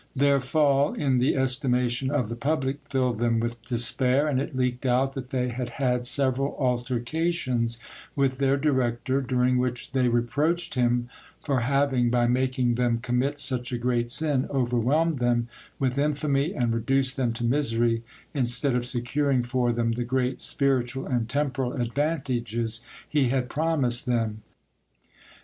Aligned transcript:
Their, 0.15 0.41
fall 0.41 0.93
in 0.95 1.19
the 1.19 1.35
estimation 1.35 2.09
of 2.09 2.27
the 2.27 2.35
public 2.35 2.79
filled 2.89 3.19
them 3.19 3.39
with 3.39 3.63
despair, 3.63 4.27
and 4.27 4.41
it 4.41 4.55
leaked 4.57 4.83
out 4.87 5.13
that 5.13 5.29
they 5.29 5.49
had 5.49 5.69
had 5.77 6.07
several 6.07 6.55
altercations 6.57 7.77
with 8.15 8.39
their 8.39 8.57
director, 8.57 9.21
during 9.21 9.59
which 9.59 9.91
they 9.91 10.07
reproached 10.07 10.73
him 10.73 11.07
for 11.39 11.59
having, 11.59 12.09
by 12.09 12.25
making 12.25 12.73
them 12.73 12.97
commit 12.97 13.37
such 13.37 13.71
a 13.71 13.77
great 13.77 14.11
sin, 14.11 14.47
overwhelmed 14.49 15.19
them 15.19 15.49
with 15.77 15.99
infamy 15.99 16.51
and 16.51 16.73
reduced 16.73 17.15
them 17.15 17.31
to 17.33 17.43
misery, 17.45 18.01
instead 18.33 18.73
of 18.75 18.83
securing 18.83 19.43
for 19.43 19.71
them 19.71 19.91
the 19.91 20.03
great 20.03 20.41
spiritual 20.41 21.05
and 21.05 21.29
temporal 21.29 21.73
advantages 21.73 22.81
he 23.07 23.29
had 23.29 23.49
promised 23.49 24.07
them. 24.07 24.41